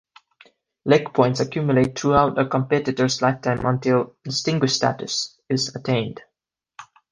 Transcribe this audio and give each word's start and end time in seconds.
Leg 0.83 1.13
points 1.13 1.39
accumulate 1.41 1.95
throughout 1.99 2.39
a 2.39 2.47
competitor's 2.47 3.21
lifetime 3.21 3.63
until 3.67 4.15
"distinguished 4.25 4.77
status" 4.77 5.39
is 5.47 5.75
attained. 5.75 6.19